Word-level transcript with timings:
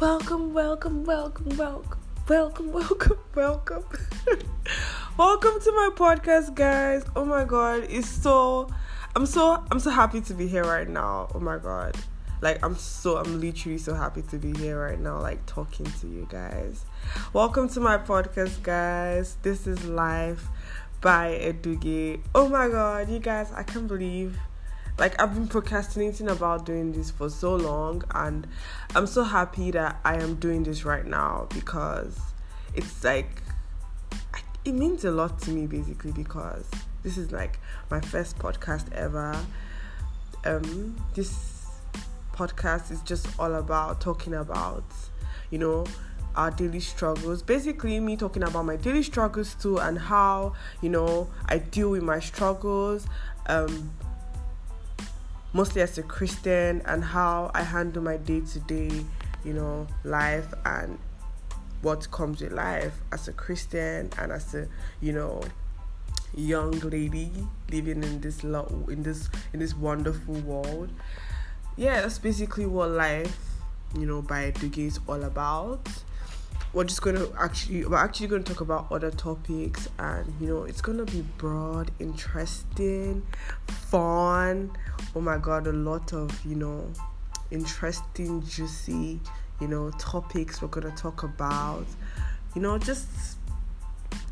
Welcome, 0.00 0.54
welcome, 0.54 1.02
welcome, 1.02 1.56
welcome, 1.56 1.98
welcome, 2.28 2.72
welcome, 2.72 3.18
welcome. 3.34 3.84
welcome 5.18 5.60
to 5.60 5.72
my 5.72 5.90
podcast, 5.96 6.54
guys. 6.54 7.04
Oh 7.16 7.24
my 7.24 7.42
god, 7.42 7.84
it's 7.90 8.08
so 8.08 8.70
I'm 9.16 9.26
so 9.26 9.64
I'm 9.72 9.80
so 9.80 9.90
happy 9.90 10.20
to 10.20 10.34
be 10.34 10.46
here 10.46 10.62
right 10.62 10.88
now. 10.88 11.26
Oh 11.34 11.40
my 11.40 11.58
god. 11.58 11.96
Like 12.40 12.64
I'm 12.64 12.76
so 12.76 13.16
I'm 13.16 13.40
literally 13.40 13.78
so 13.78 13.92
happy 13.92 14.22
to 14.22 14.38
be 14.38 14.56
here 14.56 14.80
right 14.80 15.00
now, 15.00 15.20
like 15.20 15.44
talking 15.46 15.86
to 16.00 16.06
you 16.06 16.28
guys. 16.30 16.84
Welcome 17.32 17.68
to 17.70 17.80
my 17.80 17.98
podcast, 17.98 18.62
guys. 18.62 19.36
This 19.42 19.66
is 19.66 19.84
Life 19.84 20.46
by 21.00 21.40
Eduge. 21.42 22.20
Oh 22.36 22.48
my 22.48 22.68
god, 22.68 23.10
you 23.10 23.18
guys, 23.18 23.50
I 23.50 23.64
can't 23.64 23.88
believe 23.88 24.38
like 24.98 25.20
I've 25.20 25.34
been 25.34 25.48
procrastinating 25.48 26.28
about 26.28 26.66
doing 26.66 26.92
this 26.92 27.10
for 27.10 27.30
so 27.30 27.54
long 27.54 28.02
and 28.14 28.46
I'm 28.94 29.06
so 29.06 29.22
happy 29.22 29.70
that 29.70 30.00
I 30.04 30.16
am 30.16 30.34
doing 30.36 30.64
this 30.64 30.84
right 30.84 31.06
now 31.06 31.46
because 31.54 32.18
it's 32.74 33.04
like 33.04 33.42
it 34.64 34.72
means 34.72 35.04
a 35.04 35.10
lot 35.10 35.38
to 35.42 35.50
me 35.50 35.66
basically 35.66 36.12
because 36.12 36.68
this 37.02 37.16
is 37.16 37.30
like 37.32 37.58
my 37.90 38.00
first 38.00 38.38
podcast 38.38 38.92
ever. 38.92 39.36
Um 40.44 40.96
this 41.14 41.66
podcast 42.32 42.90
is 42.90 43.00
just 43.02 43.26
all 43.38 43.54
about 43.54 44.00
talking 44.00 44.34
about, 44.34 44.84
you 45.50 45.58
know, 45.58 45.84
our 46.36 46.50
daily 46.52 46.80
struggles. 46.80 47.42
Basically, 47.42 47.98
me 47.98 48.16
talking 48.16 48.44
about 48.44 48.64
my 48.64 48.76
daily 48.76 49.02
struggles 49.02 49.54
too 49.54 49.78
and 49.78 49.98
how, 49.98 50.54
you 50.80 50.88
know, 50.88 51.28
I 51.46 51.58
deal 51.58 51.90
with 51.90 52.02
my 52.02 52.20
struggles. 52.20 53.06
Um, 53.46 53.90
mostly 55.52 55.82
as 55.82 55.98
a 55.98 56.02
Christian 56.02 56.82
and 56.84 57.02
how 57.04 57.50
I 57.54 57.62
handle 57.62 58.02
my 58.02 58.16
day 58.16 58.40
to 58.40 58.60
day, 58.60 59.04
you 59.44 59.52
know, 59.52 59.86
life 60.04 60.52
and 60.64 60.98
what 61.82 62.10
comes 62.10 62.40
with 62.40 62.52
life 62.52 62.94
as 63.12 63.28
a 63.28 63.32
Christian 63.32 64.10
and 64.18 64.32
as 64.32 64.54
a, 64.54 64.68
you 65.00 65.12
know, 65.12 65.42
young 66.34 66.72
lady 66.80 67.30
living 67.70 68.02
in 68.02 68.20
this 68.20 68.44
lo- 68.44 68.84
in 68.88 69.02
this 69.02 69.28
in 69.52 69.60
this 69.60 69.74
wonderful 69.74 70.34
world. 70.40 70.90
Yeah, 71.76 72.00
that's 72.00 72.18
basically 72.18 72.66
what 72.66 72.90
life, 72.90 73.38
you 73.96 74.06
know, 74.06 74.20
by 74.20 74.50
Eduge 74.50 74.78
is 74.78 75.00
all 75.06 75.22
about 75.22 75.88
we're 76.72 76.84
just 76.84 77.00
to 77.16 77.32
actually 77.38 77.84
we're 77.86 77.96
actually 77.96 78.28
to 78.44 78.52
talk 78.52 78.60
about 78.60 78.86
other 78.92 79.10
topics 79.10 79.88
and 79.98 80.34
you 80.40 80.46
know 80.46 80.64
it's 80.64 80.82
to 80.98 81.04
be 81.06 81.22
broad 81.38 81.90
interesting 81.98 83.26
fun 83.66 84.70
oh 85.14 85.20
my 85.20 85.38
god 85.38 85.66
a 85.66 85.72
lot 85.72 86.12
of 86.12 86.44
you 86.44 86.54
know 86.54 86.90
interesting 87.50 88.42
juicy 88.42 89.20
you 89.60 89.68
know 89.68 89.90
topics 89.98 90.62
we're 90.62 90.68
going 90.68 90.88
to 90.88 91.02
talk 91.02 91.22
about. 91.22 91.86
You 92.54 92.62
know 92.62 92.78
just 92.78 93.08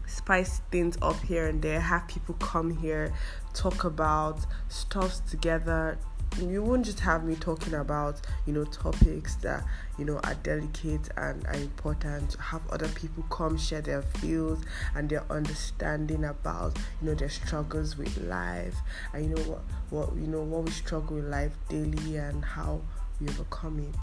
spice 0.07 0.61
things 0.71 0.97
up 1.03 1.21
here 1.21 1.47
and 1.47 1.61
there 1.63 1.81
have 1.81 2.09
people 2.09 2.35
come 2.37 2.77
here 2.77 3.13
talk 3.55 3.85
about 3.85 4.39
stuffs 4.69 5.21
together 5.21 5.99
you 6.39 6.63
won't 6.63 6.85
just 6.85 7.01
have 7.01 7.25
me 7.25 7.35
talking 7.35 7.75
about 7.75 8.21
you 8.47 8.53
know 8.53 8.65
topics 8.65 9.37
that 9.37 9.65
you 9.99 10.05
know 10.05 10.19
are 10.25 10.35
delicate 10.35 11.09
and 11.17 11.47
are 11.47 11.55
important. 11.55 12.35
Have 12.35 12.63
other 12.71 12.89
people 12.89 13.25
come 13.31 13.57
share 13.57 13.81
their 13.81 14.03
feels 14.03 14.63
and 14.95 15.09
their 15.09 15.25
understanding 15.31 16.25
about 16.25 16.77
you 17.01 17.09
know 17.09 17.15
their 17.15 17.31
struggles 17.31 17.97
with 17.97 18.17
life. 18.19 18.77
And 19.13 19.25
you 19.25 19.35
know 19.35 19.43
what 19.43 19.63
what 19.91 20.17
you 20.17 20.27
know 20.27 20.43
what 20.43 20.65
we 20.65 20.71
struggle 20.71 21.17
with 21.17 21.27
life 21.27 21.57
daily 21.69 22.17
and 22.17 22.45
how 22.45 22.81
we 23.21 23.29
overcome 23.29 23.81
it. 23.81 23.95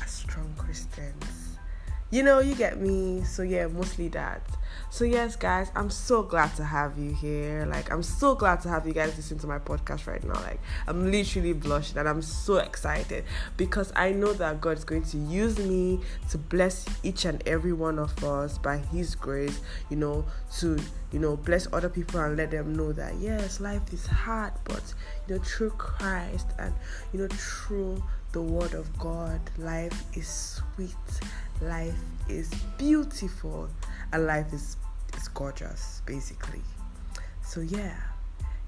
As 0.00 0.10
strong 0.10 0.54
christians 0.56 1.47
you 2.10 2.22
know 2.22 2.38
you 2.40 2.54
get 2.54 2.80
me 2.80 3.22
so 3.24 3.42
yeah 3.42 3.66
mostly 3.66 4.08
that 4.08 4.42
so, 4.90 5.04
yes, 5.04 5.36
guys, 5.36 5.70
I'm 5.76 5.90
so 5.90 6.22
glad 6.22 6.56
to 6.56 6.64
have 6.64 6.96
you 6.96 7.12
here. 7.12 7.66
Like, 7.68 7.92
I'm 7.92 8.02
so 8.02 8.34
glad 8.34 8.62
to 8.62 8.70
have 8.70 8.86
you 8.86 8.94
guys 8.94 9.14
listen 9.16 9.38
to 9.40 9.46
my 9.46 9.58
podcast 9.58 10.06
right 10.06 10.22
now. 10.24 10.40
Like, 10.40 10.60
I'm 10.86 11.10
literally 11.10 11.52
blushing 11.52 11.98
and 11.98 12.08
I'm 12.08 12.22
so 12.22 12.56
excited 12.56 13.24
because 13.58 13.92
I 13.94 14.12
know 14.12 14.32
that 14.34 14.62
God 14.62 14.78
is 14.78 14.84
going 14.84 15.02
to 15.04 15.18
use 15.18 15.58
me 15.58 16.00
to 16.30 16.38
bless 16.38 16.86
each 17.02 17.26
and 17.26 17.46
every 17.46 17.74
one 17.74 17.98
of 17.98 18.24
us 18.24 18.56
by 18.56 18.78
His 18.78 19.14
grace, 19.14 19.60
you 19.90 19.96
know, 19.96 20.24
to, 20.58 20.78
you 21.12 21.18
know, 21.18 21.36
bless 21.36 21.70
other 21.70 21.90
people 21.90 22.20
and 22.20 22.38
let 22.38 22.50
them 22.50 22.74
know 22.74 22.92
that, 22.92 23.16
yes, 23.16 23.60
life 23.60 23.92
is 23.92 24.06
hard, 24.06 24.54
but, 24.64 24.94
you 25.26 25.36
know, 25.36 25.42
through 25.42 25.70
Christ 25.70 26.46
and, 26.58 26.72
you 27.12 27.20
know, 27.20 27.28
through 27.28 28.02
the 28.32 28.42
Word 28.42 28.74
of 28.74 28.96
God, 28.98 29.40
life 29.56 30.04
is 30.16 30.28
sweet, 30.28 30.90
life 31.60 31.98
is 32.28 32.50
beautiful. 32.76 33.68
And 34.12 34.26
life 34.26 34.52
is 34.52 34.76
is 35.16 35.28
gorgeous 35.28 36.02
basically. 36.06 36.62
So 37.42 37.60
yeah. 37.60 37.96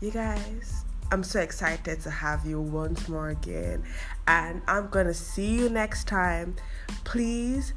You 0.01 0.11
guys 0.11 0.85
i'm 1.13 1.25
so 1.25 1.41
excited 1.41 2.01
to 2.01 2.11
have 2.11 2.47
you 2.47 2.61
once 2.61 3.09
more 3.09 3.31
again. 3.31 3.83
And 4.27 4.63
i'm 4.67 4.89
gonna 4.89 5.15
see 5.15 5.55
you 5.55 5.69
next 5.69 6.07
time. 6.07 6.57
Please 7.05 7.75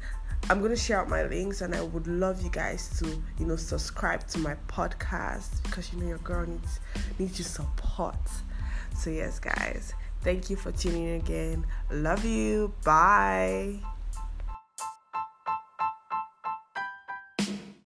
i'm 0.50 0.60
gonna 0.60 0.76
share 0.76 1.00
out 1.00 1.08
my 1.08 1.22
links 1.22 1.62
and 1.62 1.74
i 1.74 1.80
would 1.80 2.06
love 2.06 2.42
you 2.42 2.50
guys 2.50 2.98
to 2.98 3.06
you 3.38 3.46
know 3.46 3.56
subscribe 3.56 4.26
to 4.28 4.38
my 4.38 4.54
podcast 4.68 5.62
because 5.62 5.90
you 5.90 5.98
know 5.98 6.06
your 6.06 6.18
girl 6.18 6.46
needs 6.46 6.80
needs 7.18 7.38
your 7.38 7.46
support. 7.46 8.16
So 8.96 9.10
yes 9.10 9.38
guys 9.38 9.94
thank 10.24 10.50
you 10.50 10.56
for 10.56 10.72
tuning 10.72 11.04
in 11.04 11.20
again. 11.20 11.66
Love 11.90 12.24
you. 12.24 12.72
Bye 12.82 13.93